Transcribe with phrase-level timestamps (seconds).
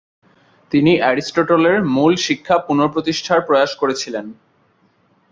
[0.71, 4.25] তিনি অ্যারিস্টটলের মূল শিক্ষা পুনঃপ্রতিষ্ঠার প্রয়াস করেছিলেন।